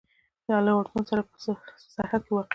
له 0.65 0.71
اردن 0.79 1.03
سره 1.09 1.21
په 1.29 1.35
سرحد 1.95 2.21
کې 2.25 2.31
واقع 2.35 2.47
ده. 2.47 2.49